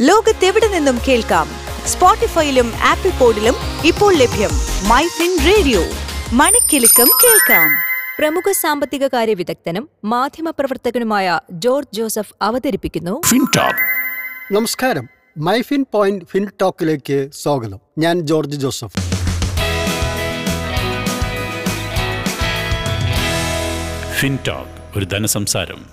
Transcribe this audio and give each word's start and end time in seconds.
ലോകത്തെവിടെ 0.00 0.68
നിന്നും 0.68 0.98
കേൾക്കാം? 1.08 1.48
സ്പോട്ടിഫൈയിലും 1.86 2.72
ആപ്പിൾ 2.76 3.10
പോഡിലും 3.10 3.54
ഇപ്പോൾ 3.84 4.14
ലഭ്യം 4.14 4.50
മൈ 4.88 5.06
ഫിൻ 5.06 5.38
റേഡിയോ. 5.46 5.80
മണിക്കെലക്കം 6.32 7.08
കേൾക്കാം. 7.24 7.70
പ്രമുഖ 8.18 8.52
സാമ്പത്തിക 8.52 9.06
കാര്യ 9.06 9.34
വിദഗ്ധനും 9.34 9.88
മാധ്യമപ്രവർത്തകനുമായ 10.04 11.40
ജോർജ് 11.50 11.96
ജോസഫ് 11.96 12.34
അവതരിപ്പിക്കുന്നു. 12.42 13.22
ഫിൻടോക്ക്. 13.26 14.54
നമസ്കാരം. 14.54 15.08
മൈഫിൻ 15.38 15.86
പോയിന്റ് 15.92 16.24
ഫിൻ 16.24 16.48
ടോക്കിലേക്ക് 16.60 17.30
സ്വാഗതം. 17.34 17.78
ഞാൻ 17.98 18.20
ജോർജ് 18.20 18.56
ജോസഫ്. 18.56 18.96
ഫിൻടോക്ക് 24.20 24.98
ഒരു 24.98 25.04
ധനസംസാരം. 25.04 25.86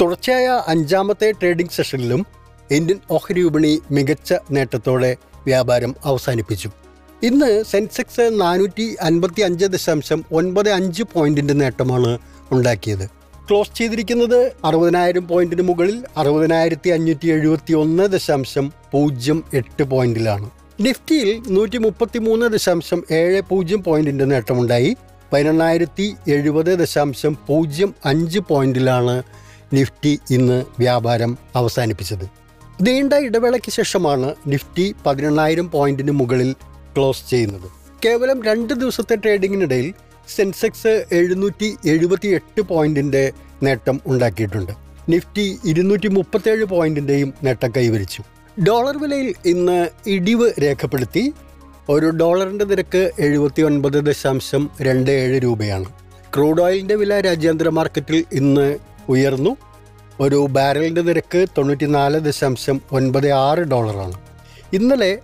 തുടർച്ചയായ 0.00 0.62
അഞ്ചാമത്തെ 0.66 1.32
ട്രേഡിംഗ് 1.32 1.70
സെഷനിലും 1.70 2.26
ഇന്ത്യൻ 2.70 2.98
ഓഹരി 3.10 3.42
വിപണി 3.42 3.82
മികച്ച 3.90 4.34
നേട്ടത്തോടെ 4.50 5.16
വ്യാപാരം 5.46 5.96
അവസാനിപ്പിച്ചു. 6.04 6.70
ഇന്ന് 7.22 7.64
സെൻസെക്സ് 7.70 8.40
നാനൂറ്റി 8.40 8.96
അൻപത്തി 9.00 9.40
അഞ്ച് 9.40 9.66
ദശാംശം 9.66 10.24
ഒൻപത് 10.32 10.70
അഞ്ച് 10.70 11.02
പോയിന്റിന്റെ 11.02 11.54
നേട്ടമാണ് 11.54 12.18
ഉണ്ടാക്കിയത്. 12.52 13.06
ക്ലോസ് 13.50 13.78
ചെയ്തിരിക്കുന്നത് 13.78 14.52
അറുപതിനായിരം 14.64 15.28
പോയിന്റിന് 15.28 15.62
മുകളിൽ 15.62 16.04
അറുപതിനായിരത്തി 16.16 16.90
അഞ്ഞൂറ്റി 16.90 17.28
എഴുപത്തി 17.28 17.72
ഒന്ന് 17.72 18.02
ദശാംശം 18.02 18.72
പൂജ്യം 18.92 19.44
എട്ട് 19.54 19.82
പോയിന്റിലാണ്. 19.82 20.50
നിഫ്റ്റിയിൽ 20.80 21.42
നൂറ്റി 21.48 21.78
മുപ്പത്തി 21.78 22.18
മൂന്ന് 22.18 22.46
ദശാംശം 22.46 23.04
ഏഴ് 23.10 23.42
പൂജ്യം 23.42 23.82
പോയിന്റിന്റെ 23.82 24.24
നേട്ടമുണ്ടായി. 24.24 24.96
പതിനെണ്ണായിരത്തി 25.32 26.14
എഴുപത് 26.28 26.78
ദശാംശം 26.78 27.38
പൂജ്യം 27.46 27.94
അഞ്ച് 28.04 28.38
പോയിന്റിലാണ് 28.38 29.22
നിഫ്റ്റി 29.72 30.18
ഇന്ന് 30.30 30.64
വ്യാപാരം 30.78 31.38
അവസാനിപ്പിച്ചത്. 31.56 32.45
നീണ്ട 32.80 33.12
ഇടവേളയ്ക്ക് 33.12 33.72
ശേഷമാണ് 33.72 34.34
നിഫ്റ്റി 34.46 34.94
പതിനെണ്ണായിരം 35.06 35.70
പോയിന്റിന് 35.70 36.10
മുകളിൽ 36.10 36.52
ക്ലോസ് 36.96 37.30
ചെയ്യുന്നത്. 37.30 37.70
കേവലം 38.04 38.42
രണ്ട് 38.42 38.74
ദിവസത്തെ 38.74 39.16
ട്രേഡിങ്ങിനിടയിൽ 39.16 39.94
സെൻസെക്സ് 40.28 41.04
എഴുന്നൂറ്റി 41.12 41.76
എഴുപത്തി 41.86 42.28
എട്ട് 42.28 42.60
പോയിന്റിന്റെ 42.60 43.32
നേട്ടം 43.62 44.00
ഉണ്ടാക്കിയിട്ടുണ്ട്. 44.06 44.72
നിഫ്റ്റി 45.08 45.58
ഇരുന്നൂറ്റി 45.64 46.08
മുപ്പത്തേഴ് 46.08 46.64
പോയിന്റിന്റെയും 46.64 47.34
നേട്ടം 47.42 47.72
കൈവരിച്ചു. 47.76 48.22
ഡോളർ 48.62 48.98
വിലയിൽ 48.98 49.34
ഇന്ന് 49.44 49.88
ഇടിവ് 50.06 50.52
രേഖപ്പെടുത്തി. 50.62 51.32
ഒരു 51.88 52.06
ഡോളറിന്റെ 52.06 52.64
നിരക്ക് 52.64 53.10
എഴുപത്തി 53.18 53.62
ഒൻപത് 53.62 54.06
ദശാംശം 54.06 54.70
രണ്ട് 54.82 55.10
ഏഴ് 55.10 55.42
രൂപയാണ്. 55.42 55.84
ക്രൂഡ് 56.34 56.62
ഓയിലിന്റെ 56.62 56.94
വില 56.94 57.20
രാജ്യാന്തര 57.20 57.68
മാർക്കറ്റിൽ 57.68 58.24
ഇന്ന് 58.32 58.78
ഉയർന്നു. 59.08 59.56
ഒരു 60.20 60.46
ബാരലിന്റെ 60.50 61.02
നിരക്ക് 61.02 61.46
തൊണ്ണൂറ്റിനാല് 61.58 62.20
ദശാംശം 62.20 62.80
ഒൻപത് 62.92 63.30
ആറ് 63.30 63.58
ഡോളറാണ്. 63.58 64.12
ഇന്നലെ 64.72 65.18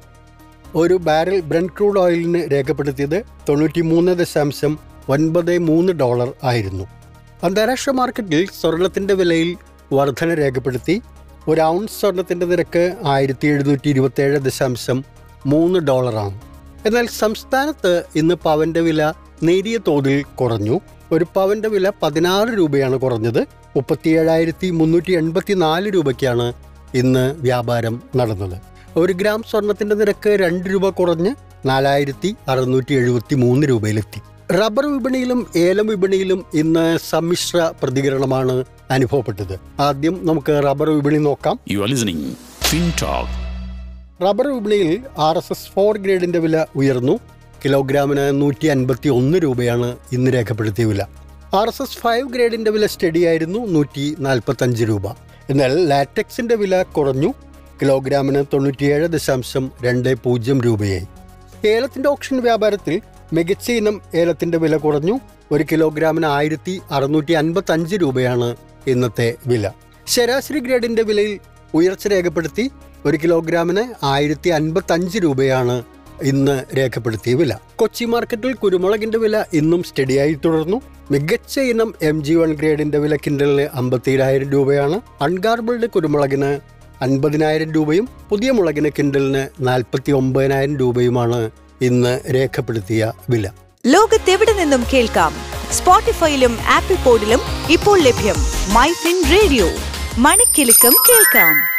ഒരു 0.74 0.94
ബാരൽ 0.94 1.40
ബ്രണ്ട് 1.40 1.72
ക്രൂഡ് 1.72 2.00
ഓയിലിന് 2.00 2.52
രേഖപ്പെടുത്തിയത് 2.52 3.24
തൊണ്ണൂറ്റി 3.48 3.80
മൂന്ന് 3.80 4.12
ദശാംശം 4.12 4.78
ഒൻപത് 5.08 5.58
മൂന്ന് 5.58 5.92
ഡോളർ 5.92 6.32
ആയിരുന്നു. 6.44 6.84
അന്താരാഷ്ട്ര 7.42 7.90
മാർക്കറ്റിൽ 7.90 8.48
സ്വർണത്തിന്റെ 8.60 9.14
വിലയിൽ 9.14 9.56
വർധന 9.92 10.34
രേഖപ്പെടുത്തി. 10.34 11.02
ഒരു 11.48 11.60
ഔൺസ് 11.60 12.00
സ്വർണത്തിന്റെ 12.00 12.46
നിരക്ക് 12.46 12.96
ആയിരത്തി 13.06 13.48
എഴുന്നൂറ്റി 13.48 13.88
ഇരുപത്തേഴ് 13.88 14.38
ദശാംശം 14.38 15.04
മൂന്ന് 15.46 15.78
ഡോളറാണ്. 15.78 16.40
എന്നാൽ 16.86 17.06
സംസ്ഥാനത്ത് 17.06 18.04
ഇന്ന് 18.16 18.34
പവന്റെ 18.34 18.80
വില 18.80 19.12
നേരിയ 19.42 19.78
തോതിൽ 19.88 20.22
കുറഞ്ഞു. 20.22 20.80
ഒരു 21.12 21.26
പവന്റെ 21.34 21.68
വില 21.68 21.90
പതിനാറ് 22.02 22.48
രൂപയാണ് 22.58 22.96
കുറഞ്ഞത്. 22.96 23.40
മുപ്പത്തിയേഴായിരത്തി 23.76 24.70
മുന്നൂറ്റി 24.70 25.12
എൺപത്തി 25.12 25.54
നാല് 25.54 25.94
രൂപയ്ക്കാണ് 25.94 26.52
ഇന്ന് 26.94 27.34
വ്യാപാരം 27.38 28.02
നടന്നത്. 28.16 28.60
ഒരു 28.96 29.12
ഗ്രാം 29.12 29.42
സ്വർണത്തിന്റെ 29.50 29.94
നിരക്ക് 29.96 30.30
രണ്ട് 30.30 30.68
രൂപ 30.70 30.88
കുറഞ്ഞ് 30.88 31.34
നാലായിരത്തി 31.66 32.36
അറുന്നൂറ്റി 32.48 32.94
എഴുപത്തി 32.94 33.34
മൂന്ന് 33.34 33.68
രൂപയിലെത്തി. 33.68 34.20
റബ്ബർ 34.54 34.86
വിപണിയിലും 34.86 35.46
ഏലം 35.56 35.86
വിപണിയിലും 35.86 36.44
ഇന്ന് 36.54 36.98
സമ്മിശ്ര 37.10 37.72
പ്രതികരണമാണ് 37.82 38.64
അനുഭവപ്പെട്ടത്. 38.90 39.60
ആദ്യം 39.80 40.20
നമുക്ക് 40.22 40.60
റബ്ബർ 40.64 40.90
വിപണി 40.90 41.18
നോക്കാം. 41.18 41.60
റബ്ബർ 44.22 44.48
വിപണിയിൽ 44.48 45.00
ആർ 45.18 45.36
എസ് 45.36 45.52
എസ് 45.52 45.72
ഫോർ 45.74 45.98
ഗ്രേഡിന്റെ 45.98 46.38
വില 46.38 46.64
ഉയർന്നു. 46.76 47.18
കിലോഗ്രാമിന് 47.64 48.42
നൂറ്റി 48.42 48.66
അൻപത്തി 48.66 49.08
ഒന്ന് 49.08 49.38
രൂപയാണ് 49.38 49.96
ഇന്ന് 50.12 50.30
രേഖപ്പെടുത്തിയ 50.30 50.84
വില. 50.84 51.02
ആർ 51.54 51.68
എസ് 51.68 51.82
എസ് 51.82 51.98
ഫൈവ് 51.98 52.28
ഗ്രേഡിന്റെ 52.28 52.70
വില 52.70 52.86
സ്റ്റഡിയായിരുന്നു 52.86 53.58
നൂറ്റി 53.58 54.16
നാൽപ്പത്തഞ്ച് 54.18 54.84
രൂപ. 54.84 55.06
എന്നാൽ 55.50 55.88
ലാറ്റക്സിന്റെ 55.88 56.54
വില 56.54 56.82
കുറഞ്ഞു 56.82 57.34
കിലോഗ്രാമിന് 57.82 58.44
തൊണ്ണൂറ്റിയേഴ് 58.52 59.06
ദശാംശം 59.06 59.72
രണ്ട് 59.82 60.14
പൂജ്യം 60.14 60.60
രൂപയായി. 60.60 61.06
ഏലത്തിന്റെ 61.68 62.08
ഓപ്ഷൻ 62.08 62.40
വ്യാപാരത്തിൽ 62.40 63.00
മികച്ച 63.32 63.70
ഇനം 63.70 64.00
ഏലത്തിന്റെ 64.14 64.58
വില 64.58 64.76
കുറഞ്ഞു 64.76 65.20
ഒരു 65.52 65.64
കിലോഗ്രാമിന് 65.72 66.26
ആയിരത്തി 66.26 66.80
അറുന്നൂറ്റി 66.90 67.32
അൻപത്തി 67.32 67.72
അഞ്ച് 67.72 67.96
രൂപയാണ് 67.96 68.56
ഇന്നത്തെ 68.86 69.34
വില. 69.46 69.70
ശരാശരി 70.06 70.58
ഗ്രേഡിന്റെ 70.58 71.02
വിലയിൽ 71.02 71.40
ഉയർച്ച 71.74 72.06
രേഖപ്പെടുത്തി 72.06 72.70
ഒരു 73.06 73.16
കിലോഗ്രാമിന് 73.16 74.04
ആയിരത്തി 74.04 74.50
അൻപത്തി 74.50 74.92
അഞ്ച് 74.92 75.18
രൂപയാണ് 75.18 75.82
ഇന്ന് 76.22 76.76
രേഖപ്പെടുത്തിയ 76.76 77.34
വില. 77.34 77.56
കൊച്ചി 77.76 78.04
മാർക്കറ്റിൽ 78.04 78.52
കുരുമുളകിന്റെ 78.52 79.18
വില 79.18 79.44
ഇന്നും 79.52 79.82
സ്റ്റഡിയായി 79.82 80.38
തുടർന്നു. 80.44 80.80
മികച്ച 81.10 81.60
ഇനം 81.60 81.94
എം 82.02 82.24
ജി 82.24 82.34
വൺ 82.34 82.52
ഗ്രേഡിന്റെ 82.52 82.98
വില 82.98 83.16
കിൻഡലിന് 83.16 83.68
അമ്പത്തിയേഴായിരം 83.74 84.50
രൂപയാണ്. 84.50 85.00
അൺഗാർബിൾഡ് 85.20 85.86
കുരുമുളകിന് 85.86 86.60
അൻപതിനായിരം 87.00 87.72
രൂപയും 87.72 88.08
പുതിയ 88.30 88.50
മുളകിന് 88.50 88.90
കിൻഡലിന് 88.98 89.48
നാൽപ്പത്തി 89.60 90.12
ഒമ്പതിനായിരം 90.12 90.76
രൂപയുമാണ് 90.76 91.50
ഇന്ന് 91.80 92.20
രേഖപ്പെടുത്തിയ 92.34 93.12
വില. 93.30 93.50
ലോകത്തെവിടെ 93.86 94.52
നിന്നും 94.52 94.84
കേൾക്കാം? 94.92 95.32
സ്പോട്ടിഫൈയിലും 95.70 96.58
ആപ്പിൾ 96.68 96.96
പോഡിലും 97.04 97.40
ഇപ്പോൾ 97.70 98.00
ലഭ്യം 98.00 98.34
മൈ 98.74 98.92
ഫിൻ 98.92 99.22
റേഡിയോ. 99.30 99.68
മണിക്കെലക്കം 100.18 100.92
കേൾക്കാം. 101.08 101.71